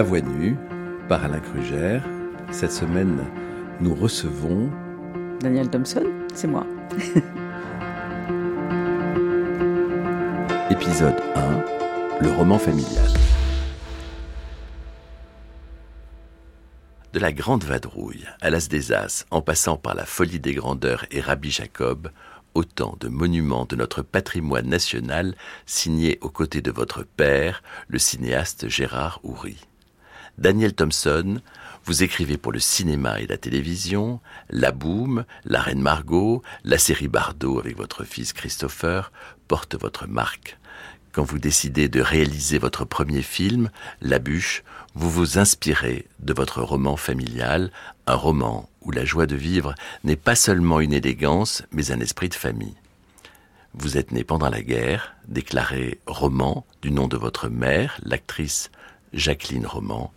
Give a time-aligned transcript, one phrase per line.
[0.00, 0.56] À voix nue,
[1.10, 2.02] par Alain Krugère.
[2.52, 3.18] Cette semaine,
[3.82, 4.70] nous recevons...
[5.40, 6.66] Daniel Thompson, c'est moi.
[10.70, 11.64] Épisode 1,
[12.22, 13.10] le roman familial.
[17.12, 21.04] De la Grande Vadrouille à l'As des As, en passant par la Folie des Grandeurs
[21.10, 22.10] et Rabbi Jacob,
[22.54, 25.34] autant de monuments de notre patrimoine national
[25.66, 29.58] signés aux côtés de votre père, le cinéaste Gérard Houry.
[30.38, 31.40] Daniel Thompson,
[31.84, 37.08] vous écrivez pour le cinéma et la télévision, La Boom, La Reine Margot, la série
[37.08, 39.12] Bardot avec votre fils Christopher
[39.48, 40.58] porte votre marque.
[41.12, 43.70] Quand vous décidez de réaliser votre premier film,
[44.00, 44.62] La Bûche,
[44.94, 47.72] vous vous inspirez de votre roman familial,
[48.06, 52.28] un roman où la joie de vivre n'est pas seulement une élégance, mais un esprit
[52.28, 52.76] de famille.
[53.74, 58.70] Vous êtes né pendant la guerre, déclaré roman du nom de votre mère, l'actrice
[59.12, 60.12] Jacqueline Roman.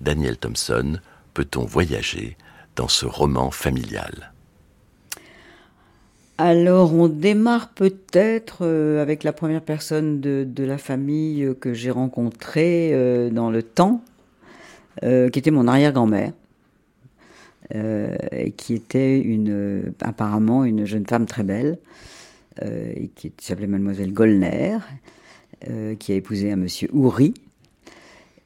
[0.00, 0.98] Daniel Thompson,
[1.34, 2.36] peut-on voyager
[2.76, 4.32] dans ce roman familial?
[6.40, 11.90] Alors, on démarre peut-être euh, avec la première personne de, la famille euh, que j'ai
[11.90, 14.02] rencontrée euh, dans le temps,
[15.02, 16.32] qui était mon arrière-grand-mère,
[17.72, 19.24] et qui était
[20.00, 21.78] apparemment une jeune femme très belle,
[22.60, 24.78] et qui s'appelait Mademoiselle Gollner,
[26.00, 27.32] qui a épousé un monsieur Houry,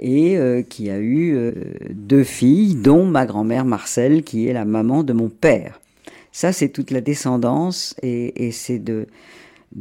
[0.03, 1.53] et qui a eu
[1.91, 5.81] deux filles, dont ma grand-mère Marcel, qui est la maman de mon père.
[6.33, 9.06] Ça, c'est toute la descendance et, c'est de,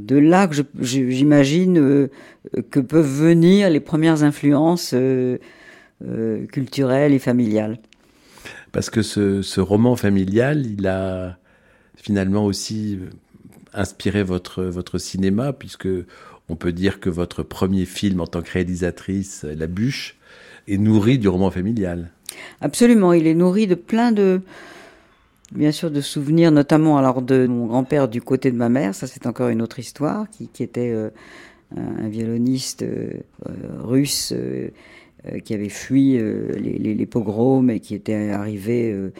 [0.09, 2.09] là que j'imagine euh,
[2.69, 5.37] que peuvent venir les premières influences euh,
[6.05, 7.79] euh, culturelles et familiales.
[8.73, 11.37] Parce que ce, roman familial, il a
[11.95, 12.99] finalement aussi
[13.73, 15.87] inspiré votre cinéma, puisque
[16.51, 20.17] on peut dire que votre premier film en tant que réalisatrice, La Bûche,
[20.67, 22.11] est nourri du roman familial.
[22.59, 24.41] Absolument, il est nourri de plein de,
[25.53, 29.07] bien sûr de souvenirs, notamment alors de mon grand-père du côté de ma mère, ça
[29.07, 31.09] c'est encore une autre histoire, qui, était euh,
[31.77, 33.13] un violoniste euh,
[33.79, 34.71] russe euh,
[35.45, 39.11] qui avait fui les, pogroms et qui était arrivé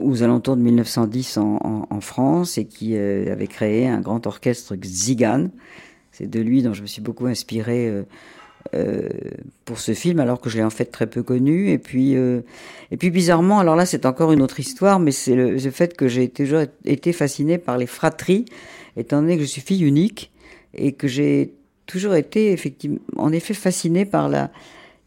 [0.00, 4.74] aux alentours de 1910 en, en, en France et qui avait créé un grand orchestre
[4.82, 5.50] Zigan.
[6.16, 8.04] C'est de lui dont je me suis beaucoup inspiré
[8.74, 9.08] euh,
[9.64, 11.70] pour ce film, alors que je l'ai en fait très peu connu.
[11.70, 12.40] Et puis, euh,
[12.90, 16.06] et puis bizarrement, alors là, c'est encore une autre histoire, mais c'est le, fait que
[16.06, 18.44] j'ai toujours été fasciné par les fratries,
[18.96, 20.30] étant donné que je suis fille unique
[20.72, 21.52] et que j'ai
[21.86, 24.50] toujours été effectivement, en effet, fasciné par la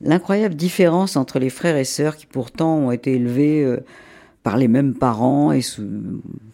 [0.02, 3.80] l'incroyable différence entre les frères et sœurs qui pourtant ont été élevés euh,
[4.44, 5.62] par les mêmes parents et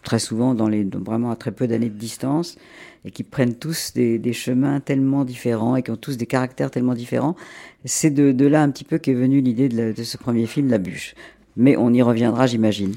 [0.02, 2.56] très souvent dans les vraiment à très peu d'années de distance
[3.04, 6.94] et qui prennent tous des, chemins tellement différents et qui ont tous des caractères tellement
[6.94, 7.36] différents.
[7.84, 11.14] C'est de, là un petit peu qu'est venue l'idée de, ce premier film, La Bûche.
[11.56, 12.94] Mais on y reviendra, j'imagine.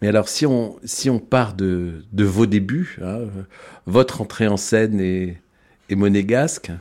[0.00, 3.20] Mais alors, si on, si on part de, vos débuts, hein,
[3.86, 5.36] votre entrée en scène est,
[5.90, 6.72] est monégasque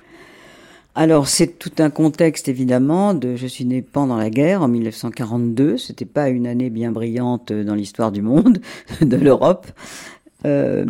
[0.95, 3.13] alors c'est tout un contexte évidemment.
[3.13, 5.77] De, je suis né pendant la guerre en 1942.
[5.77, 8.59] C'était pas une année bien brillante dans l'histoire du monde,
[9.01, 9.67] de l'Europe.
[10.45, 10.85] Euh,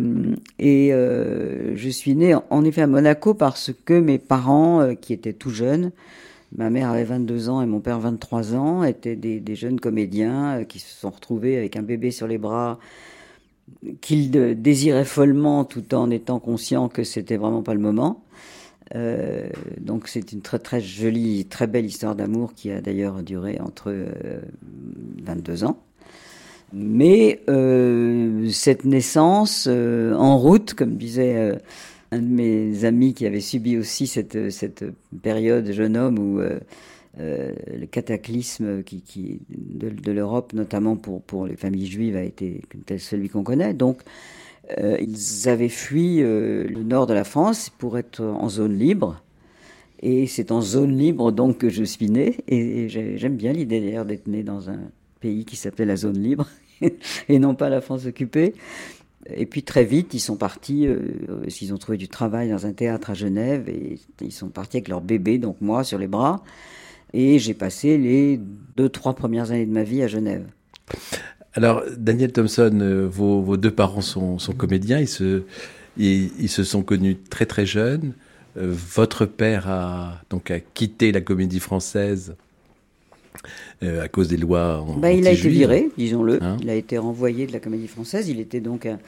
[0.58, 5.12] et euh, je suis né en effet à Monaco parce que mes parents, euh, qui
[5.12, 5.92] étaient tout jeunes,
[6.56, 10.60] ma mère avait 22 ans et mon père 23 ans, étaient des, des jeunes comédiens
[10.60, 12.78] euh, qui se sont retrouvés avec un bébé sur les bras
[14.00, 18.23] qu'ils désiraient follement tout en étant conscients que c'était vraiment pas le moment.
[18.94, 19.48] Euh,
[19.80, 23.94] donc c'est une très très jolie, très belle histoire d'amour qui a d'ailleurs duré entre
[25.22, 25.78] 22 ans.
[26.74, 31.54] Mais euh, cette naissance euh, en route, comme disait euh,
[32.10, 34.84] un de mes amis qui avait subi aussi cette, cette
[35.22, 36.40] période jeune homme où
[37.16, 42.60] le cataclysme qui, de l'Europe, notamment pour, pour les familles juives, a été
[42.98, 43.72] celui qu'on connaît.
[43.72, 44.02] Donc,
[44.78, 49.22] ils avaient fui le nord de la France pour être en zone libre.
[50.00, 52.38] Et c'est en zone libre donc que je suis né.
[52.48, 54.80] Et, j'aime bien l'idée d'être né dans un
[55.20, 56.48] pays qui s'appelait la zone libre.
[57.28, 58.54] et non pas la France occupée.
[59.34, 60.98] Et puis très vite, ils sont partis, euh,
[61.60, 64.88] ils ont trouvé du travail dans un théâtre à Genève, et ils sont partis avec
[64.88, 66.44] leur bébé, donc moi, sur les bras.
[67.14, 68.38] Et j'ai passé les
[68.76, 70.46] deux, trois premières années de ma vie à Genève.
[71.54, 75.42] Alors, Daniel Thompson, euh, vos, deux parents sont, comédiens, ils se,
[75.96, 78.12] ils, se sont connus très très jeunes.
[78.56, 82.34] Euh, votre père a donc a quitté la comédie française
[83.82, 86.42] euh, à cause des lois en, bah, Il a été viré, disons-le.
[86.42, 88.28] Hein il a été renvoyé de la comédie française.
[88.28, 88.98] Il était donc un,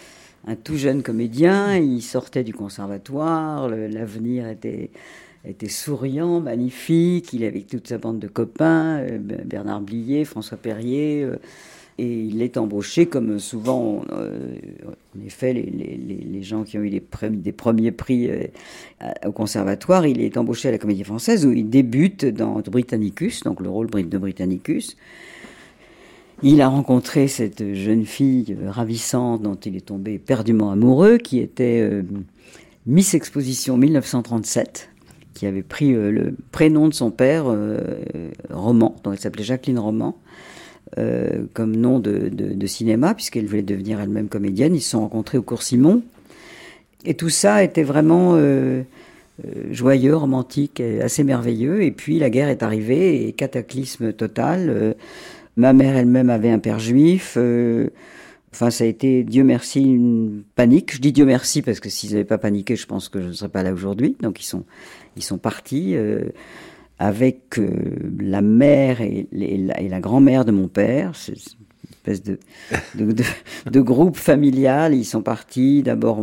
[0.62, 1.76] tout jeune comédien.
[1.76, 3.68] Il sortait du conservatoire.
[3.68, 4.90] L'avenir était,
[5.44, 7.32] était souriant, magnifique.
[7.32, 9.04] Il avait toute sa bande de copains,
[9.44, 11.26] Bernard Blier, François Perrier.
[11.98, 14.54] Et il est embauché, comme souvent, euh,
[15.16, 18.44] en effet, les, gens qui ont eu des premiers prix euh,
[19.24, 23.60] au conservatoire, il est embauché à la Comédie Française où il débute dans Britannicus, donc
[23.60, 24.96] le rôle de Britannicus.
[26.42, 31.80] Il a rencontré cette jeune fille ravissante dont il est tombé perdument amoureux, qui était
[31.80, 32.02] euh,
[32.84, 34.90] Miss Exposition 1937,
[35.32, 37.46] qui avait pris le prénom de son père,
[38.50, 40.16] Roman, donc elle s'appelait Jacqueline Roman.
[40.98, 44.74] Euh, comme nom de, cinéma, puisqu'elle voulait devenir elle-même comédienne.
[44.74, 46.02] Ils se sont rencontrés au cours Simon.
[47.04, 48.82] Et tout ça était vraiment euh,
[49.44, 51.82] euh, joyeux, romantique, assez merveilleux.
[51.82, 54.94] Et puis la guerre est arrivée et cataclysme total.
[55.56, 57.36] ma mère elle-même avait un père juif.
[58.52, 60.94] Enfin, ça a été, Dieu merci, une panique.
[60.94, 63.32] Je dis Dieu merci parce que s'ils n'avaient pas paniqué, je pense que je ne
[63.32, 64.16] serais pas là aujourd'hui.
[64.20, 64.62] Donc ils sont,
[65.16, 65.96] ils sont partis
[66.98, 67.70] avec euh,
[68.18, 71.12] la mère et, la, grand-mère de mon père.
[71.14, 72.38] C'est une espèce de,
[73.70, 74.94] de, groupe familial.
[74.94, 76.22] Ils sont partis d'abord.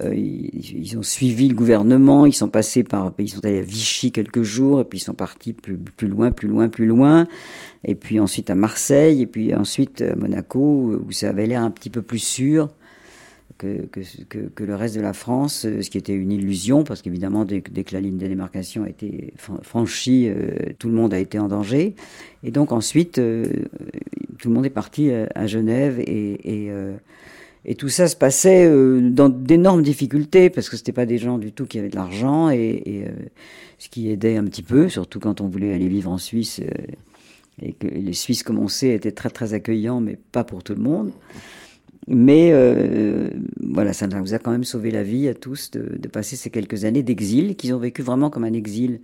[0.00, 4.10] Euh, ils, ont suivi le gouvernement, ils sont passés par, ils sont allés à Vichy
[4.10, 7.26] quelques jours, et puis ils sont partis plus, plus loin, plus loin, plus loin,
[7.84, 11.70] et puis ensuite à Marseille, et puis ensuite à Monaco, où ça avait l'air un
[11.70, 12.70] petit peu plus sûr
[13.62, 17.60] que, le reste de la France, euh, ce qui était une illusion, parce qu'évidemment, dès,
[17.60, 19.32] que la ligne de démarcation a été
[19.62, 21.94] franchie, euh, tout le monde a été en danger.
[22.42, 23.46] Et donc ensuite, euh,
[24.38, 26.70] tout le monde est parti à, Genève et,
[27.78, 28.68] tout ça se passait
[29.10, 32.50] dans d'énormes difficultés, parce que c'était pas des gens du tout qui avaient de l'argent,
[32.50, 33.04] et,
[33.78, 36.60] ce qui aidait un petit peu, surtout quand on voulait aller vivre en Suisse,
[37.60, 40.74] et que les Suisses, comme on sait, étaient très très accueillants, mais pas pour tout
[40.74, 41.12] le monde.
[42.08, 46.08] Mais euh, voilà, ça nous a quand même sauvé la vie à tous de, de
[46.08, 49.00] passer ces quelques années d'exil, qu'ils ont vécu vraiment comme un exil.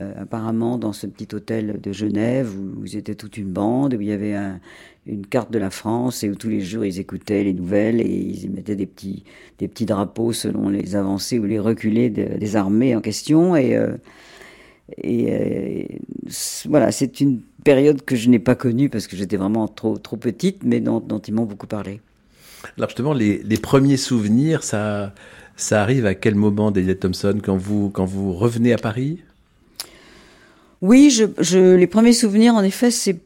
[0.00, 4.00] Euh, apparemment, dans ce petit hôtel de Genève, où, ils étaient toute une bande, où
[4.00, 4.60] il y avait un,
[5.06, 8.06] une carte de la France, et où tous les jours ils écoutaient les nouvelles, et
[8.06, 9.24] ils mettaient des petits,
[9.58, 13.56] des petits drapeaux selon les avancées ou les reculées des armées en question.
[13.56, 13.96] Et, euh,
[15.02, 15.96] et euh,
[16.66, 20.16] voilà, c'est une période que je n'ai pas connue parce que j'étais vraiment trop, trop
[20.16, 22.00] petite, mais dont ils m'ont beaucoup parlé.
[22.76, 25.12] Alors justement, les, premiers souvenirs, ça,
[25.56, 29.20] ça arrive à quel moment, David Thompson, quand vous, quand vous revenez à Paris?
[30.80, 33.18] Oui, les premiers souvenirs, en effet, c'est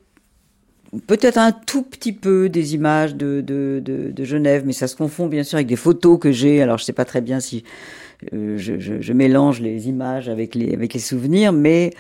[1.07, 5.27] peut-être un tout petit peu des images de, de, de, Genève, mais ça se confond
[5.27, 6.63] bien sûr avec des photos que j'ai.
[6.63, 7.65] Alors je sais pas très bien si
[8.33, 11.91] je, mélange les images avec les, souvenirs, mais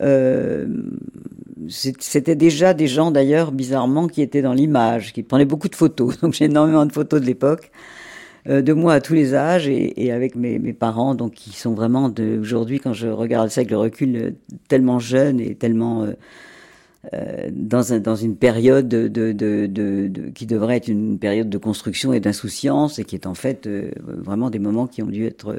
[0.00, 0.66] euh,
[1.68, 6.18] c'était déjà des gens d'ailleurs bizarrement qui étaient dans l'image, qui prenaient beaucoup de photos.
[6.20, 7.70] Donc j'ai énormément de photos de l'époque,
[8.48, 12.12] euh, de moi à tous les âges et, avec mes, parents, donc qui sont vraiment
[12.40, 14.30] aujourd'hui quand je regarde ça avec le recul euh,
[14.68, 16.06] tellement jeunes et tellement
[17.12, 21.50] euh, dans, un, dans une période de, de, de, de, qui devrait être une période
[21.50, 23.68] de construction et d'insouciance et qui est en fait
[24.04, 25.58] vraiment des moments qui ont dû être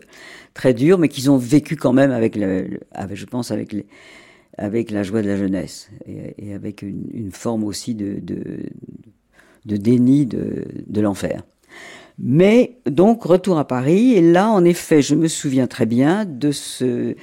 [0.53, 3.85] très durs, mais qu'ils ont vécu quand même avec, le, avec je pense, avec les,
[4.57, 10.65] avec la joie de la jeunesse et, avec une, forme aussi de, de, déni de,
[10.87, 11.43] de l'enfer.
[12.19, 16.51] Mais donc retour à Paris et là en effet je me souviens très bien de
[16.51, 17.15] ce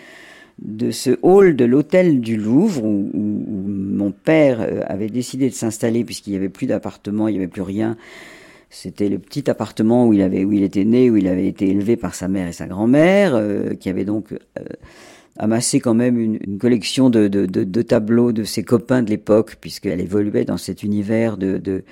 [0.61, 6.05] de ce hall de l'hôtel du Louvre où, mon père euh, avait décidé de s'installer
[6.05, 7.97] puisqu'il n'y avait plus d'appartement, il n'y avait plus rien.
[8.71, 11.69] C'était le petit appartement où il avait où il était né, où il avait été
[11.69, 14.65] élevé par sa mère et sa grand-mère, euh, qui avait donc euh,
[15.39, 20.45] amassé quand même une, collection de, de, tableaux de ses copains de l'époque, puisqu'elle évoluait
[20.45, 21.83] dans cet univers de,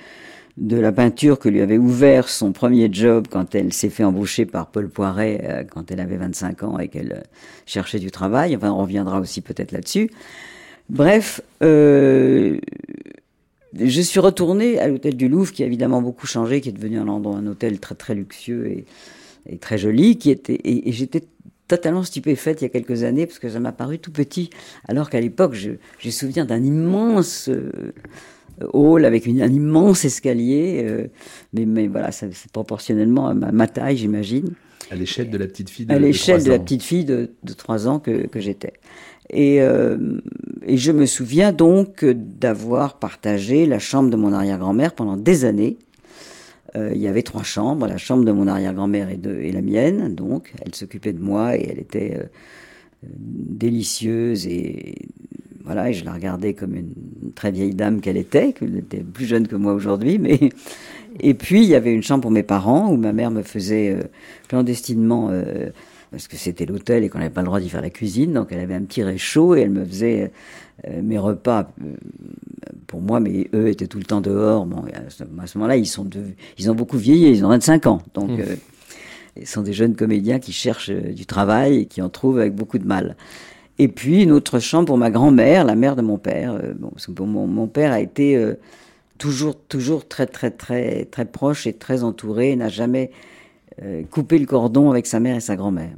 [0.58, 4.46] de, la peinture que lui avait ouvert son premier job quand elle s'est fait embaucher
[4.46, 7.28] par Paul Poiret euh, quand elle avait 25 ans et qu'elle euh,
[7.66, 8.56] cherchait du travail.
[8.56, 10.10] Enfin, on reviendra aussi peut-être là-dessus.
[10.88, 12.58] Bref, euh,
[13.74, 16.98] je suis retourné à l'hôtel du Louvre, qui a évidemment beaucoup changé, qui est devenu
[16.98, 18.84] un endroit, un hôtel très très luxueux
[19.46, 21.24] et, très joli, qui était et, j'étais
[21.68, 24.50] totalement stupéfaite il y a quelques années parce que ça m'a paru tout petit,
[24.88, 27.50] alors qu'à l'époque, j'ai souviens d'un immense
[28.72, 31.06] hall avec une, un immense escalier, euh,
[31.52, 34.54] mais, mais voilà, c'est proportionnellement à ma, taille, j'imagine.
[34.90, 37.52] À l'échelle de la petite fille de À l'échelle de, la petite fille de, de
[37.52, 38.72] 3 ans que, que j'étais.
[39.30, 39.98] Et, euh,
[40.66, 45.76] et je me souviens donc d'avoir partagé la chambre de mon arrière-grand-mère pendant des années
[46.76, 50.14] euh, il y avait trois chambres, la chambre de mon arrière-grand-mère et, et, la mienne,
[50.14, 52.26] donc elle s'occupait de moi et elle était euh,
[53.02, 54.96] délicieuse et
[55.68, 56.92] voilà, et je la regardais comme une
[57.34, 60.38] très vieille dame qu'elle était, qu'elle était plus jeune que moi aujourd'hui, mais
[61.20, 63.90] et puis il y avait une chambre pour mes parents où ma mère me faisait
[63.90, 64.02] euh,
[64.48, 65.30] clandestinement
[66.10, 68.32] parce que c'était l'hôtel et qu'on n'avait pas le droit d'y faire la cuisine.
[68.32, 70.32] Donc elle avait un petit réchaud et elle me faisait
[70.86, 71.94] euh, mes repas euh,
[72.86, 74.66] pour moi, mais eux étaient tout le temps dehors.
[74.66, 76.08] Bon, à ce moment-là, ils, sont
[76.58, 78.02] ils ont beaucoup vieilli, ils ont 25 ans.
[78.14, 78.44] Donc mmh.
[79.36, 82.78] ils sont des jeunes comédiens qui cherchent du travail et qui en trouvent avec beaucoup
[82.78, 83.16] de mal.
[83.78, 86.58] Et puis une autre chambre pour ma grand-mère, la mère de mon père.
[86.78, 88.54] bon, parce que mon, mon, père a été
[89.18, 93.10] toujours, toujours très, très, très, très proche et très entouré, n'a jamais
[93.82, 95.92] euh, coupé le cordon avec sa mère et sa grand-mère.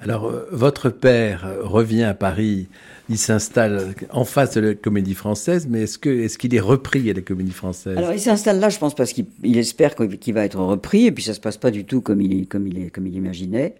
[0.00, 2.68] Alors, euh, votre père revient à Paris,
[3.08, 7.08] il s'installe en face de la comédie française, mais est-ce qu'il est, qu'il est repris
[7.10, 7.96] à la comédie française?
[7.96, 9.26] Alors, il s'installe là, je pense, parce qu'il
[9.56, 12.48] espère qu'il va être repris, et puis ça se passe pas du tout comme il,
[12.48, 13.76] comme il, comme il imaginait.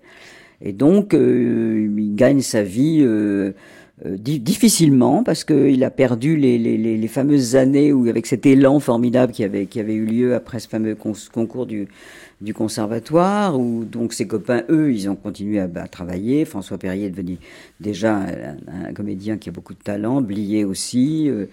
[0.60, 3.02] Et donc, euh, il gagne sa vie
[4.04, 8.80] euh, difficilement parce qu'il a perdu les, les, les, fameuses années où avec cet élan
[8.80, 11.86] formidable qui avait, qui avait eu lieu après ce fameux concours du,
[12.40, 16.44] du conservatoire où donc ses copains eux ils ont continué à, travailler.
[16.44, 17.38] François Perrier est devenu
[17.80, 21.46] déjà un, comédien qui a beaucoup de talent Blier aussi euh,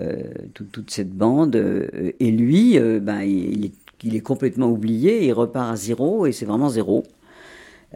[0.00, 0.16] euh
[0.54, 3.70] toute cette bande euh, et lui ben il
[4.02, 7.04] il est complètement oublié il repart à zéro et c'est vraiment zéro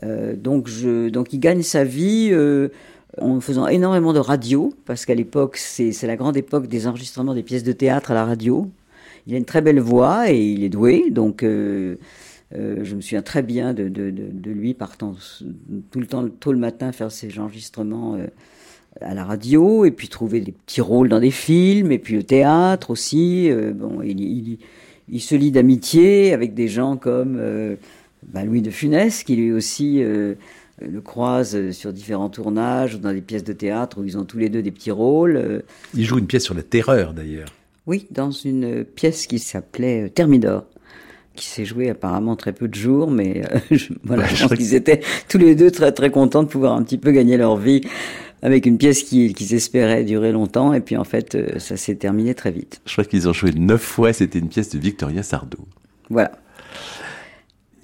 [0.02, 2.32] donc je donc il gagne sa vie
[3.18, 7.42] en faisant énormément de radio, parce qu'à l'époque, c'est la grande époque des enregistrements des
[7.42, 8.70] pièces de théâtre à la radio.
[9.26, 11.96] Il a une très belle voix et il est doué, donc euh,
[12.54, 13.82] euh, je me souviens très bien de,
[14.46, 15.14] lui partant
[15.90, 18.26] tout le temps, tôt le matin, faire ses enregistrements euh,
[19.00, 22.22] à la radio, et puis trouver des petits rôles dans des films, et puis le
[22.22, 23.50] théâtre aussi.
[25.08, 27.38] il, se lie d'amitié avec des gens comme
[28.26, 33.20] bah, Louis de Funès, qui lui aussi le croise sur différents tournages ou dans des
[33.20, 35.62] pièces de théâtre où ils ont tous les deux des petits rôles.
[35.94, 37.48] Il joue une pièce sur la terreur d'ailleurs.
[37.86, 40.64] Oui, dans une pièce qui s'appelait euh, Thermidor
[41.34, 44.74] qui s'est jouée apparemment très peu de jours, mais euh, je, voilà, je pense qu'ils
[44.74, 47.80] étaient tous les deux très très contents de pouvoir un petit peu gagner leur vie
[48.42, 51.94] avec une pièce qui, qui espérait durer longtemps, et puis en fait, euh, ça s'est
[51.94, 52.80] terminé très vite.
[52.84, 55.64] Je crois qu'ils ont joué neuf fois, c'était une pièce de Victoria Sardou.
[56.10, 56.32] Voilà.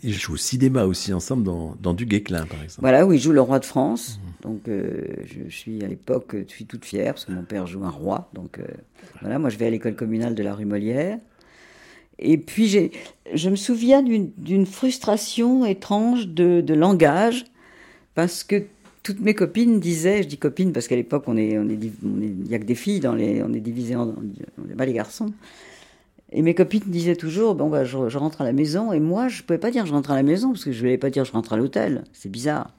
[0.07, 2.81] Ils jouent au cinéma aussi ensemble dans, dans Du Guesclin, par exemple.
[2.81, 4.19] Voilà, où ils jouent le roi de France.
[4.19, 4.49] Mmh.
[4.49, 7.85] Donc, euh, je suis à l'époque, je suis toute fière parce que mon père joue
[7.85, 8.31] un roi.
[8.33, 8.65] Donc, euh,
[9.21, 11.19] voilà, moi je vais à l'école communale de la rue Molière.
[12.21, 12.91] Et puis,
[13.35, 17.45] je me souviens d'une frustration étrange de, de, langage
[18.15, 18.65] parce que
[19.03, 22.45] toutes mes copines disaient, je dis copines parce qu'à l'époque, on est, on est, il
[22.45, 24.15] n'y a que des filles, dans les, on est divisé en,
[24.59, 25.33] on n'est pas les garçons.
[26.33, 28.93] Et mes copines disaient toujours, bon, bah, je, rentre à la maison.
[28.93, 30.77] Et moi, je ne pouvais pas dire je rentre à la maison, parce que je
[30.79, 32.05] ne voulais pas dire je rentre à l'hôtel.
[32.13, 32.71] C'est bizarre.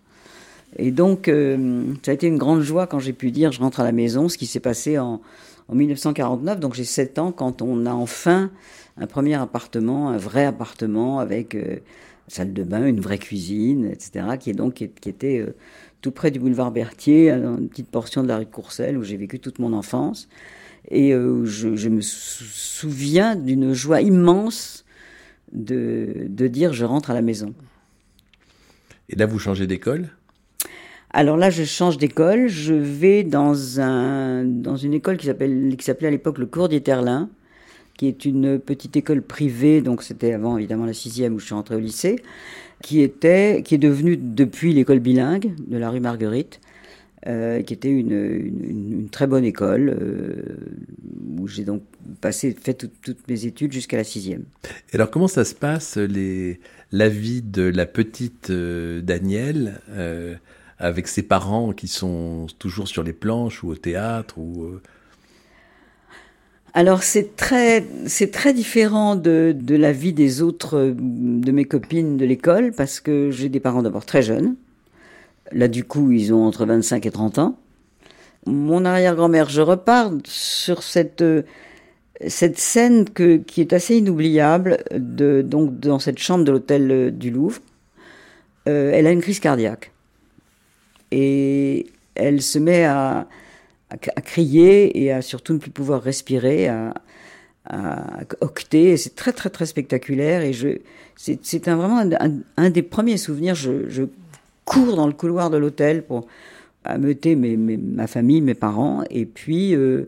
[0.77, 3.79] Et donc, euh, ça a été une grande joie quand j'ai pu dire je rentre
[3.79, 5.21] à la maison, ce qui s'est passé en,
[5.69, 6.59] en 1949.
[6.59, 8.51] Donc, j'ai 7 ans quand on a enfin
[8.97, 11.77] un premier appartement, un vrai appartement avec euh,
[12.27, 15.55] salle de bain, une vraie cuisine, etc., qui, est donc, qui, était euh,
[16.01, 19.17] tout près du boulevard Berthier, une petite portion de la rue de Courcelles, où j'ai
[19.17, 20.27] vécu toute mon enfance.
[20.89, 24.85] Et euh, je, me souviens d'une joie immense
[25.51, 27.53] de, de dire je rentre à la maison.
[29.09, 30.09] Et là, vous changez d'école?
[31.11, 32.47] Alors là, je change d'école.
[32.47, 37.29] Je vais dans, un, dans une école qui s'appelait à l'époque le Cours d'Éterlin,
[37.97, 41.55] qui est une petite école privée, donc c'était avant évidemment la sixième où je suis
[41.55, 42.17] rentré au lycée,
[42.83, 46.59] qui, était, qui est devenue depuis l'école bilingue de la rue Marguerite.
[47.25, 50.55] Euh, qui était une, une, très bonne école, euh,
[51.39, 51.81] où j'ai donc
[52.21, 54.43] passé, fait toutes mes études jusqu'à la sixième.
[54.91, 56.59] Et alors comment ça se passe, les,
[56.91, 59.81] la vie de la petite euh, Danielle,
[60.77, 64.79] avec ses parents qui sont toujours sur les planches ou au théâtre ou
[66.75, 72.15] alors c'est très c'est très différent de, de la vie des autres de mes copines
[72.17, 74.55] de l'école parce que j'ai des parents d'abord très jeunes
[75.51, 77.57] Là, du coup, ils ont entre 25 et 30 ans.
[78.45, 81.23] Mon arrière-grand-mère, je repars sur cette,
[82.25, 87.59] cette scène qui est assez inoubliable, donc dans cette chambre de l'hôtel du Louvre.
[88.67, 89.91] Euh, elle a une crise cardiaque.
[91.11, 93.27] Et elle se met à,
[93.89, 96.93] à, crier et à surtout ne plus pouvoir respirer, à,
[97.69, 98.97] à octer.
[98.97, 100.41] C'est très, très, très spectaculaire.
[100.41, 100.53] Et
[101.15, 102.03] c'est, un, vraiment
[102.57, 103.55] un, des premiers souvenirs.
[104.67, 106.27] Cours dans le couloir de l'hôtel pour
[106.83, 109.03] ameuter ma famille, mes parents.
[109.09, 110.07] Et puis, euh,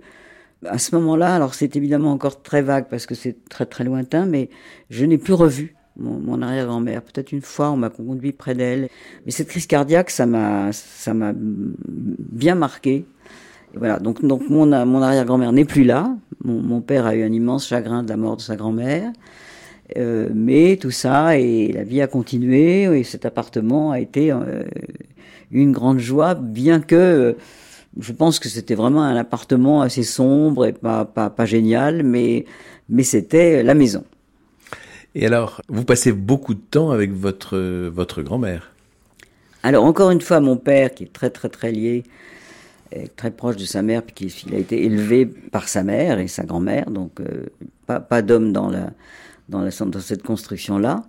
[0.65, 4.25] à ce moment-là, alors c'est évidemment encore très vague parce que c'est très très lointain,
[4.25, 4.49] mais
[4.89, 7.01] je n'ai plus revu mon, arrière-grand-mère.
[7.01, 8.89] Peut-être une fois, on m'a conduit près d'elle.
[9.25, 13.05] Mais cette crise cardiaque, ça m'a, ça m'a bien marqué.
[13.75, 13.99] Voilà.
[13.99, 16.15] Donc, donc mon, arrière-grand-mère n'est plus là.
[16.43, 19.11] Mon, père a eu un immense chagrin de la mort de sa grand-mère.
[19.97, 24.63] Euh, mais tout ça et la vie a continué et cet appartement a été euh,
[25.51, 27.33] une grande joie, bien que euh,
[27.99, 32.45] je pense que c'était vraiment un appartement assez sombre et pas, pas, pas génial, mais,
[32.87, 34.03] mais c'était la maison.
[35.15, 38.71] Et alors, vous passez beaucoup de temps avec votre, votre grand-mère?
[39.63, 42.03] Alors, encore une fois, mon père, qui est très, très, très lié,
[43.15, 46.43] très proche de sa mère, puis il a été élevé par sa mère et sa
[46.43, 47.19] grand-mère, donc
[47.87, 48.91] pas, pas d'homme dans la,
[49.49, 51.03] dans, la, dans cette construction-là.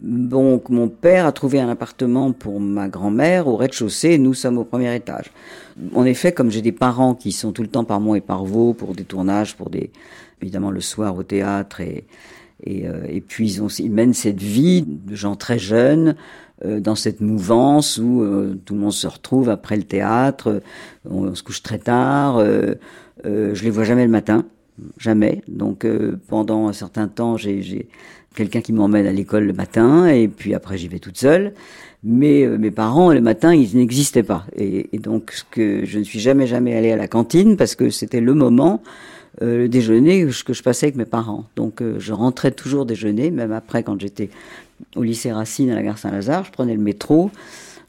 [0.00, 4.64] Donc mon père a trouvé un appartement pour ma grand-mère au rez-de-chaussée, nous sommes au
[4.64, 5.30] premier étage.
[5.94, 8.44] En effet, comme j'ai des parents qui sont tout le temps par Mont et par
[8.44, 9.90] Vaux pour des tournages, pour des
[10.40, 12.06] évidemment le soir au théâtre et
[12.64, 16.14] et, euh, et puis ils, ont, ils, mènent cette vie de gens très jeunes
[16.64, 20.62] euh, dans cette mouvance où euh, tout le monde se retrouve après le théâtre,
[21.08, 22.74] on, on se couche très tard, euh,
[23.26, 24.44] euh, je les vois jamais le matin
[24.98, 25.42] jamais.
[25.48, 27.88] Donc euh, pendant un certain temps, j'ai
[28.34, 31.52] quelqu'un qui m'emmène à l'école le matin et puis après j'y vais toute seule.
[32.04, 34.46] Mais euh, mes parents le matin, ils n'existaient pas.
[34.56, 38.34] Et, donc je ne suis jamais jamais allée à la cantine parce que c'était le
[38.34, 38.82] moment
[39.40, 41.44] euh, le déjeuner que je passais avec mes parents.
[41.56, 44.30] Donc je rentrais toujours déjeuner, même après quand j'étais
[44.96, 47.30] au lycée Racine à la gare Saint-Lazare, je prenais le métro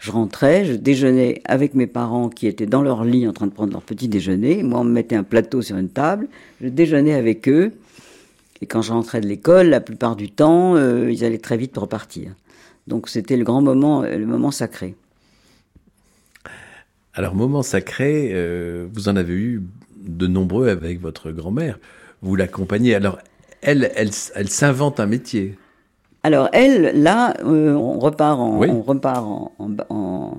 [0.04, 3.54] je rentrais, je déjeunais avec mes parents qui étaient dans leur lit en train de
[3.54, 4.62] prendre leur petit déjeuner.
[4.62, 6.28] Moi, on me mettait un plateau sur une table,
[6.62, 7.72] je déjeunais avec eux.
[8.62, 11.78] Et quand je rentrais de l'école, la plupart du temps, euh, ils allaient très vite
[11.78, 12.32] repartir.
[12.86, 14.96] Donc c'était le grand moment, le moment sacré.
[17.14, 19.64] Alors, moment sacré, euh, vous en avez eu
[20.02, 21.80] de nombreux avec votre grand-mère.
[22.22, 22.94] Vous l'accompagnez.
[22.94, 23.20] Alors,
[23.62, 25.56] elle s'invente un métier.
[26.24, 28.70] Alors elle, là, euh, on repart en, oui.
[28.70, 29.52] on repart en,
[29.90, 30.38] en,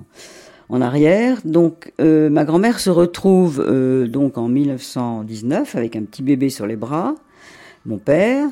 [0.71, 1.39] en, arrière.
[1.45, 6.67] Donc euh, ma grand-mère se retrouve euh, donc en 1919 avec un petit bébé sur
[6.67, 7.15] les bras,
[7.85, 8.49] mon père.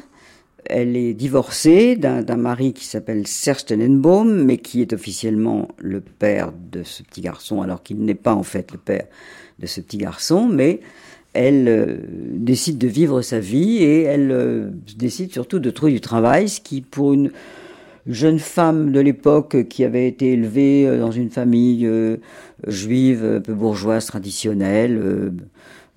[0.67, 6.53] Elle est divorcée d'un mari qui s'appelle Serge Tenenbaum, mais qui est officiellement le père
[6.71, 9.07] de ce petit garçon, alors qu'il n'est pas en fait le père
[9.59, 10.81] de ce petit garçon, mais
[11.33, 11.97] elle euh,
[12.35, 16.61] décide de vivre sa vie et elle euh, décide surtout de trouver du travail, ce
[16.61, 17.31] qui pour une
[18.07, 21.89] jeune femme de l'époque qui avait été élevée euh, dans une famille
[22.67, 25.33] juive, un peu bourgeoise, traditionnelle,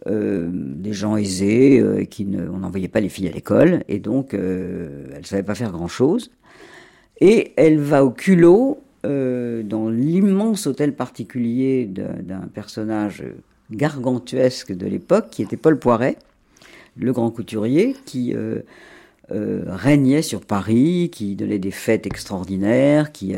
[0.08, 5.26] des gens aisés, qui ne, on n'envoyait pas les filles à l'école, et donc elle
[5.26, 6.32] savait pas faire grand-chose.
[7.22, 13.24] Et elle va au culot dans l'immense hôtel particulier d'un personnage
[13.72, 16.18] gargantuesque de l'époque, qui était Paul Poiret,
[16.98, 18.62] le grand couturier, qui euh,
[19.32, 23.36] euh, régnait sur Paris, qui donnait des fêtes extraordinaires, qui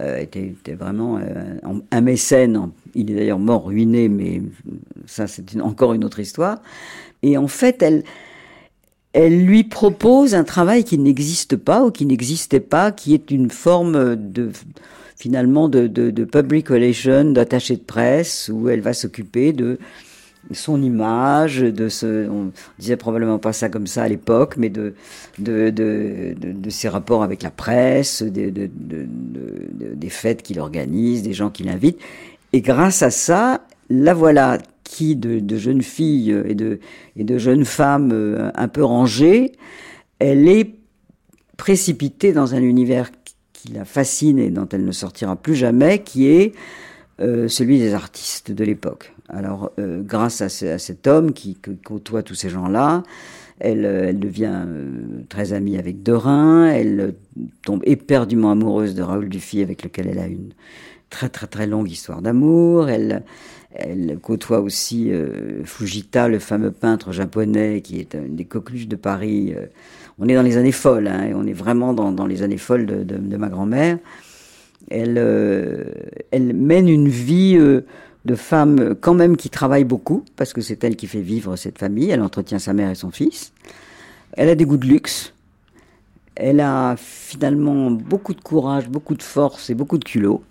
[0.00, 1.20] euh, était, vraiment
[1.90, 2.70] un mécène.
[2.94, 4.42] Il est d'ailleurs mort ruiné, mais
[5.06, 6.60] ça c'est encore une autre histoire.
[7.22, 8.02] Et en fait, elle,
[9.12, 13.50] elle lui propose un travail qui n'existe pas ou qui n'existait pas, qui est une
[13.50, 14.50] forme de
[15.22, 19.78] finalement de, de, de public relation, d'attaché de presse, où elle va s'occuper de
[20.50, 24.94] son image, de ce, on disait probablement pas ça comme ça à l'époque, mais de,
[25.38, 28.68] de, de, ses rapports avec la presse, de, de,
[29.94, 32.00] des fêtes qu'il organise, des gens qu'il invite.
[32.52, 36.80] Et grâce à ça, la voilà qui, de, jeunes filles et de,
[37.14, 39.52] et de jeunes femmes euh, un peu rangées,
[40.18, 40.74] elle est
[41.56, 43.12] précipitée dans un univers
[43.62, 46.52] qui la fascine et dont elle ne sortira plus jamais, qui est
[47.20, 49.14] euh, celui des artistes de l'époque.
[49.28, 53.04] Alors, euh, grâce à, ce, à, cet homme qui, côtoie tous ces gens-là,
[53.60, 54.66] elle, euh, devient
[55.28, 57.14] très amie avec Derain, elle
[57.64, 60.52] tombe éperdument amoureuse de Raoul Dufy, avec lequel elle a une
[61.10, 62.88] très très très longue histoire d'amour.
[62.88, 63.22] Elle,
[64.20, 65.10] côtoie aussi
[65.64, 69.54] Fujita, le fameux peintre japonais qui est une des coqueluches de Paris
[70.18, 72.86] on est dans les années folles, hein, et on est vraiment dans, les années folles
[72.86, 73.98] de, ma grand-mère.
[74.90, 75.84] Elle, euh,
[76.30, 77.82] elle mène une vie euh,
[78.24, 81.78] de femme quand même qui travaille beaucoup, parce que c'est elle qui fait vivre cette
[81.78, 82.10] famille.
[82.10, 83.52] Elle entretient sa mère et son fils.
[84.32, 85.34] Elle a des goûts de luxe.
[86.34, 90.42] Elle a finalement beaucoup de courage, beaucoup de force et beaucoup de culot.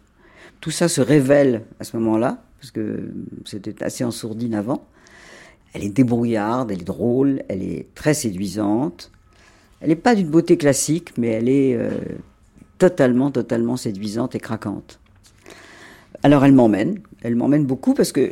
[0.60, 3.12] Tout ça se révèle à ce moment-là, parce que
[3.46, 4.86] c'était assez en sourdine avant.
[5.74, 9.12] Elle est débrouillarde, elle est drôle, elle est très séduisante.
[9.82, 11.90] Elle n'est pas d'une beauté classique, mais elle est euh,
[12.78, 15.00] totalement, totalement séduisante et craquante.
[16.24, 18.32] Alors elle m'emmène, elle m'emmène beaucoup parce que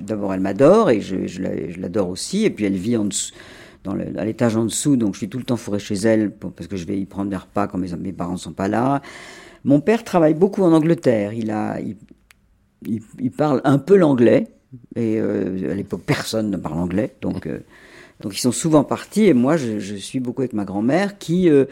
[0.00, 1.40] d'abord elle m'adore et je,
[1.80, 5.44] l'adore aussi, et puis elle vit à l'étage en dessous, donc je suis tout le
[5.44, 8.12] temps fourré chez elle parce que je vais y prendre des repas quand mes, mes
[8.12, 9.00] parents sont pas là.
[9.64, 14.48] Mon père travaille beaucoup en Angleterre, il parle un peu l'anglais,
[14.94, 17.46] et euh, à l'époque personne ne parle anglais, donc...
[17.46, 17.60] Euh,
[18.20, 21.66] Donc ils sont souvent partis et moi je, suis beaucoup avec ma grand-mère qui euh,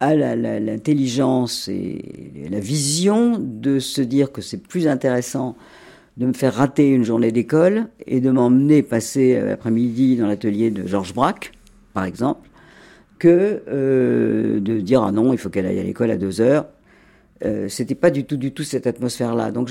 [0.00, 5.56] a l'intelligence et la vision de se dire que c'est plus intéressant
[6.18, 10.86] de me faire rater une journée d'école et de m'emmener passer l'après-midi dans l'atelier de
[10.86, 11.52] Georges Braque,
[11.94, 12.48] par exemple,
[13.20, 16.66] que euh, de dire ah non, il faut qu'elle aille à l'école à deux heures.
[17.44, 19.50] Euh, c'était pas du tout, du tout cette atmosphère-là.
[19.52, 19.68] Donc,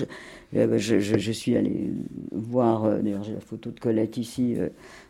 [0.54, 1.92] je, euh, suis allé
[2.32, 2.86] voir.
[2.86, 4.56] Euh, d'ailleurs, j'ai la photo de Colette ici.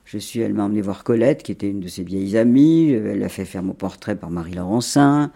[0.09, 2.91] Je suis, elle m'a emmené voir Colette, qui était une de ses vieilles amies.
[2.91, 5.31] Elle a fait faire mon portrait par Marie Laurencin.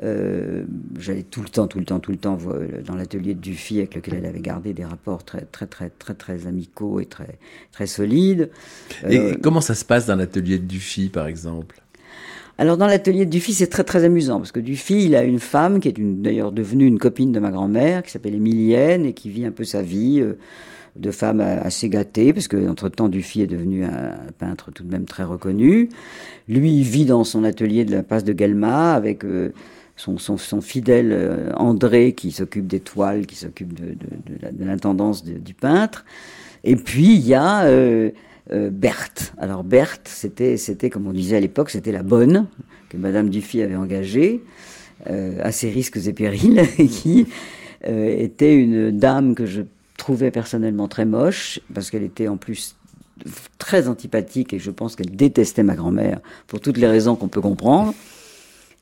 [0.00, 2.38] J'allais tout le temps, tout le temps, tout le temps
[2.86, 6.14] dans l'atelier de Dufy avec lequel elle avait gardé des rapports très, très, très, très,
[6.14, 7.38] très amicaux et très,
[7.72, 8.50] très solides.
[9.08, 11.82] Et comment ça se passe dans l'atelier de Dufy, par exemple?
[12.58, 15.40] Alors dans l'atelier de Dufy, c'est très très amusant parce que Dufy, il a une
[15.40, 19.28] femme qui est d'ailleurs devenue une copine de ma grand-mère, qui s'appelle Emilienne et qui
[19.30, 20.38] vit un peu sa vie euh,
[20.98, 24.90] de femme assez gâtée, parce que entre temps Dufy est devenu un peintre tout de
[24.90, 25.90] même très reconnu.
[26.48, 29.52] Lui, il vit dans son atelier de la passe de Galma avec euh,
[29.96, 33.96] son, fidèle euh, André qui s'occupe des toiles, qui s'occupe de,
[34.64, 36.04] l'intendance du peintre.
[36.64, 38.10] Et puis il y a euh,
[38.50, 39.32] Berthe.
[39.38, 42.46] Alors Berthe, c'était, c'était comme on disait à l'époque, c'était la bonne
[42.88, 44.42] que Madame Dufy avait engagée
[45.10, 47.26] euh, à ses risques et périls, et qui
[47.86, 49.62] euh, était une dame que je
[49.98, 52.76] trouvais personnellement très moche parce qu'elle était en plus
[53.58, 57.40] très antipathique et je pense qu'elle détestait ma grand-mère pour toutes les raisons qu'on peut
[57.40, 57.94] comprendre.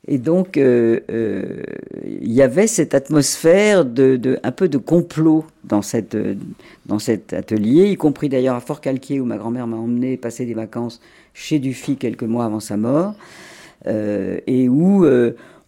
[0.06, 1.62] Et donc, euh, euh,
[2.04, 6.16] il y avait cette atmosphère de, un peu de complot dans, cette,
[6.84, 10.54] dans cet atelier, y compris d'ailleurs à Fort-Calquier où ma grand-mère m'a emmené passer des
[10.54, 11.00] vacances
[11.32, 13.14] chez Dufy quelques mois avant sa mort,
[13.86, 15.06] euh, et où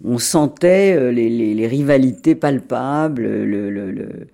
[0.05, 4.29] on sentait les, rivalités palpables, le,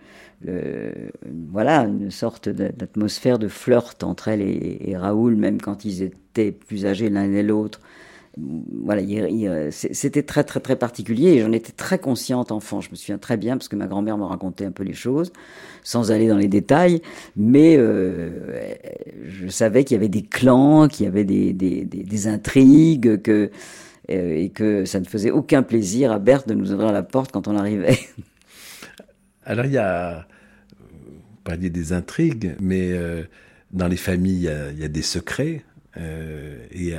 [1.52, 6.86] voilà, une sorte d'atmosphère de flirt entre elle et Raoul, même quand ils étaient plus
[6.86, 7.80] âgés l'un et l'autre
[8.38, 9.02] voilà,
[9.70, 12.80] c'était très très très particulier et j'en étais très consciente enfant.
[12.80, 15.32] Je me souviens très bien parce que ma grand-mère me racontait un peu les choses,
[15.82, 17.02] sans aller dans les détails,
[17.36, 18.30] mais euh,
[19.26, 23.50] je savais qu'il y avait des clans, qu'il y avait des, des, intrigues, que
[24.10, 27.32] euh, et que ça ne faisait aucun plaisir à Berthe de nous ouvrir la porte
[27.32, 27.98] quand on arrivait.
[29.44, 30.26] Alors il y a,
[30.80, 33.24] vous parliez des intrigues, mais euh,
[33.72, 35.64] dans les familles il y a, il y a des secrets
[35.94, 36.94] et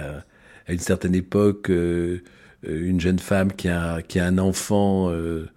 [0.68, 2.22] à une certaine époque, euh,
[2.68, 5.48] euh, une jeune femme qui a, qui a un enfant euh,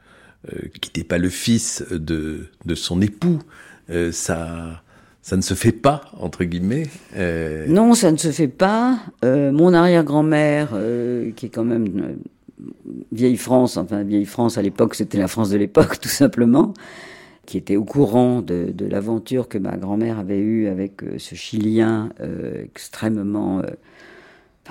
[0.80, 3.40] qui n'était pas le fils de, de son époux,
[4.12, 4.82] ça,
[5.20, 6.86] ça ne se fait pas, entre guillemets.
[7.66, 9.00] Non, ça ne se fait pas.
[9.24, 10.68] Mon arrière-grand-mère,
[11.34, 12.18] qui est quand même
[13.10, 16.74] vieille France, enfin vieille France à l'époque, c'était la France de l'époque, tout simplement,
[17.44, 22.10] qui était au courant de, de l'aventure que ma grand-mère avait eue avec ce Chilien
[22.62, 23.62] extrêmement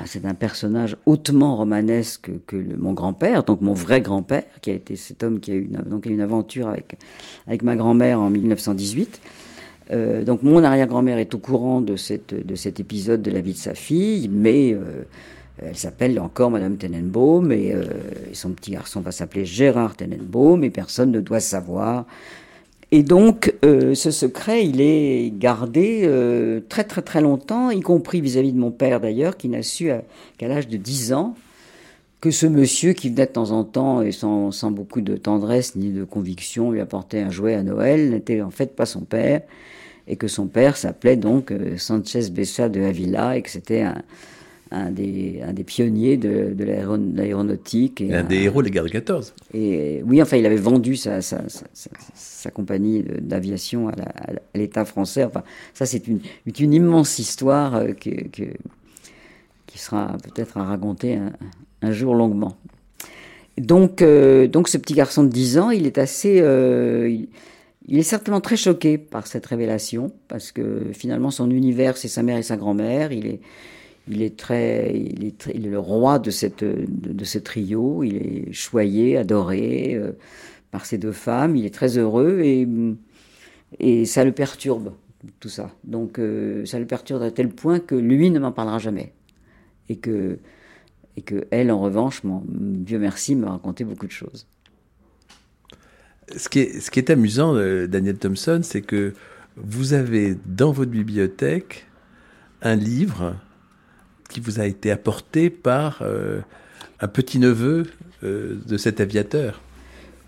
[0.05, 4.95] c'est un personnage hautement romanesque que mon grand-père, donc mon vrai grand-père, qui a été
[4.95, 6.97] cet homme qui a eu une, donc, une aventure avec,
[7.47, 9.21] avec ma grand-mère en 1918.
[9.91, 13.53] Euh, donc mon arrière-grand-mère est au courant de, cette, de cet épisode de la vie
[13.53, 15.03] de sa fille, mais euh,
[15.63, 17.85] elle s'appelle encore Madame Tenenbaum et, euh,
[18.31, 22.05] et, son petit garçon va s'appeler Gérard Tenenbaum et personne ne doit savoir
[22.95, 28.21] et donc, euh, ce secret, il est gardé euh, très très très longtemps, y compris
[28.21, 29.89] vis-à-vis de mon père d'ailleurs, qui n'a su
[30.37, 31.35] qu'à l'âge de 10 ans
[32.21, 35.91] que ce monsieur qui venait de temps en temps et sans, beaucoup de tendresse ni
[35.91, 39.41] de conviction lui apportait un jouet à Noël n'était en fait pas son père
[40.07, 44.01] et que son père s'appelait donc euh, Sanchez Bessa de Avila et que c'était un,
[44.75, 48.01] un des, un des pionniers de, de l'aéronautique.
[48.01, 49.33] Et un, des héros des guerres de 14.
[49.53, 51.65] Et oui, enfin, il avait vendu sa, sa, sa,
[52.13, 55.23] sa compagnie d'aviation à l'État français.
[55.23, 56.19] Enfin, ça, c'est une,
[56.59, 58.43] une immense histoire euh, que, que,
[59.65, 61.31] qui sera peut-être à raconter un,
[61.81, 62.57] un, jour longuement.
[63.57, 66.41] Donc, euh, donc, ce petit garçon de 10 ans, il est assez...
[66.41, 67.29] Euh, il,
[67.87, 72.23] il est certainement très choqué par cette révélation, parce que finalement, son univers, c'est sa
[72.23, 73.11] mère et sa grand-mère.
[73.11, 73.41] Il est
[74.07, 78.03] il est très, il est, il est, le roi de cette, de, ce trio.
[78.03, 80.11] Il est choyé, adoré euh,
[80.71, 81.55] par ces deux femmes.
[81.55, 82.67] Il est très heureux et,
[83.79, 84.91] et ça le perturbe
[85.39, 85.71] tout ça.
[85.83, 89.13] Donc euh, ça le perturbe à tel point que lui ne m'en parlera jamais
[89.89, 90.39] et que
[91.17, 94.47] et que elle en revanche, mon Dieu merci, m'a raconté beaucoup de choses.
[96.35, 99.13] Ce qui est, ce qui est amusant, euh, Daniel Thompson, c'est que
[99.55, 101.87] vous avez dans votre bibliothèque
[102.61, 103.35] un livre
[104.29, 106.39] qui vous a été apporté par euh,
[106.99, 107.85] un petit-neveu
[108.23, 109.61] euh, de cet aviateur.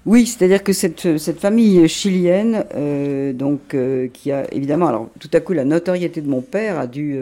[0.05, 3.75] Oui, c'est-à-dire que cette, cette, famille chilienne, euh, donc,
[4.13, 7.17] qui a évidemment, alors tout à coup, la notoriété de mon père a dû,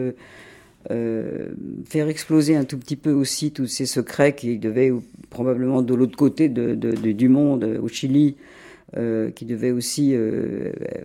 [0.87, 4.93] faire exploser un tout petit peu aussi tous ces secrets qui devaient
[5.31, 8.35] probablement de l'autre côté de, du monde, au Chili,
[8.93, 10.15] qui devait aussi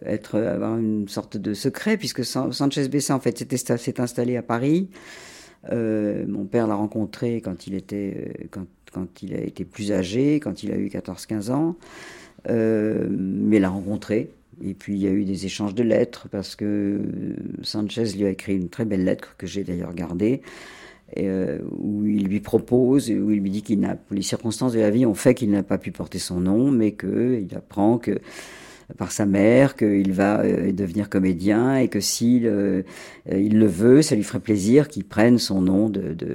[0.05, 4.91] être avoir une sorte de secret, puisque Sanchez Bessa en fait s'est installé à Paris.
[5.69, 10.63] Mon père l'a rencontré quand il était quand, quand, il a été plus âgé, quand
[10.63, 11.77] il a eu 14-15 ans,
[12.49, 14.31] mais l'a rencontré
[14.63, 17.01] et puis il y a eu des échanges de lettres parce que
[17.63, 20.43] Sanchez lui a écrit une très belle lettre que j'ai d'ailleurs gardée.
[21.19, 24.91] Euh, où il lui propose, où il lui dit qu'il n'a, les circonstances de la
[24.91, 28.21] vie ont fait qu'il n'a pas pu porter son nom, mais qu'il apprend que
[28.97, 32.83] par sa mère qu'il va euh, devenir comédien et que s'il euh,
[33.31, 36.27] il le veut, ça lui ferait plaisir qu'il prenne son nom de, de,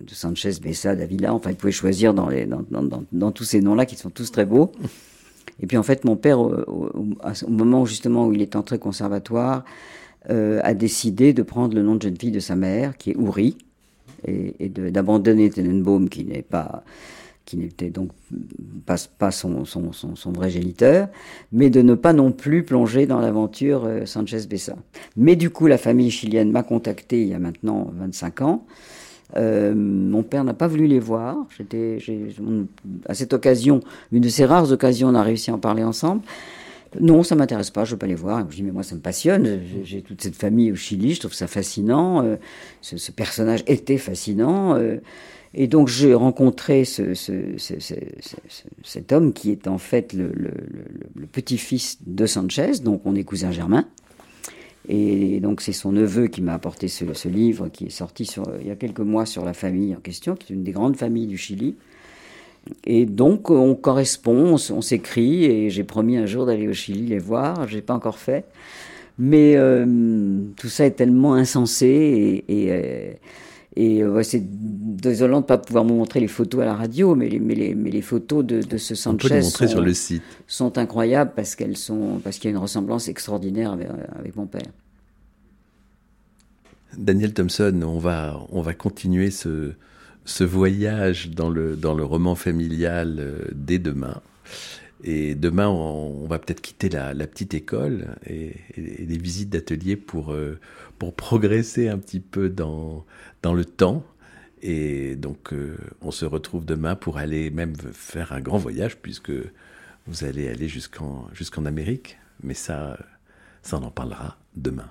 [0.00, 1.34] de, Sanchez Bessa d'Avila.
[1.34, 4.30] Enfin, il pouvait choisir dans, les, dans, dans, dans tous ces noms-là qui sont tous
[4.30, 4.72] très beaux.
[5.62, 6.90] Et puis en fait, mon père, au,
[7.48, 9.64] moment justement où il est entré conservatoire,
[10.30, 13.16] euh, a décidé de prendre le nom de jeune fille de sa mère, qui est
[13.16, 13.58] Ouri,
[14.26, 16.82] et, et d'abandonner Tenenbaum, qui n'est pas
[17.44, 18.10] qui n'était donc
[18.86, 18.96] pas,
[19.30, 21.08] son, son, son, son, vrai géniteur,
[21.52, 24.76] mais de ne pas non plus plonger dans l'aventure euh, Sanchez Bessa.
[25.16, 28.64] Mais du coup, la famille chilienne m'a contacté il y a maintenant 25 ans
[29.36, 31.36] euh, mon père n'a pas voulu les voir.
[31.56, 31.98] J'étais,
[33.06, 33.80] à cette occasion,
[34.12, 36.22] une de ces rares occasions, on a réussi à en parler ensemble.
[37.00, 38.46] Non, ça m'intéresse pas, je veux pas les voir.
[38.48, 39.60] je dis mais moi ça me passionne.
[39.82, 42.22] J'ai toute cette famille au Chili, je trouve ça fascinant.
[42.22, 42.36] Euh,
[42.82, 44.78] ce, personnage était fascinant.
[45.54, 47.14] Et donc j'ai rencontré ce,
[48.82, 50.32] cet homme qui est en fait le,
[51.32, 53.86] petit-fils de Sanchez, donc on est cousin germain.
[54.88, 58.70] Et donc c'est son neveu qui m'a apporté ce, livre qui est sorti il y
[58.70, 61.38] a quelques mois sur la famille en question, qui est une des grandes familles du
[61.38, 61.76] Chili.
[62.84, 67.18] Et donc on correspond, on, s'écrit, et j'ai promis un jour d'aller au Chili les
[67.18, 68.44] voir, je n'ai pas encore fait.
[69.18, 69.86] Mais euh,
[70.56, 71.86] tout ça est tellement insensé
[72.48, 73.12] et, et, euh,
[73.76, 77.16] et ouais, c'est désolant de ne pas pouvoir me montrer les photos à la radio,
[77.16, 80.22] mais les, mais les, mais les photos de, de ce Sanchez sont, sur le site.
[80.46, 84.46] sont incroyables parce qu'elles sont parce qu'il y a une ressemblance extraordinaire avec, avec, mon
[84.46, 84.62] père.
[86.96, 89.72] Daniel Thompson, on va on va continuer ce
[90.24, 94.20] ce voyage dans le dans le roman familial euh, dès demain.
[95.06, 100.32] Et demain, on, va peut-être quitter la, petite école et, et les visites d'atelier pour,
[100.32, 100.58] euh,
[100.98, 103.04] pour progresser un petit peu dans,
[103.42, 104.02] dans le temps.
[104.62, 109.32] Et donc, euh, on se retrouve demain pour aller même faire un grand voyage, puisque
[110.06, 112.16] vous allez aller jusqu'en jusqu'en Amérique.
[112.42, 112.98] Mais ça,
[113.60, 114.90] ça, on en parlera demain.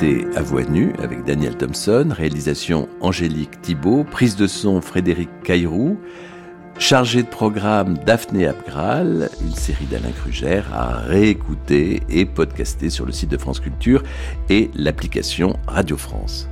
[0.00, 5.98] À voix nue avec Daniel Thompson, réalisation Angélique Thibault, prise de son Frédéric Cairou,
[6.78, 13.12] chargé de programme Daphné Abgral, une série d'Alain Kruger à réécouter et podcaster sur le
[13.12, 14.04] site de France Culture
[14.48, 16.48] et l'application Radio France.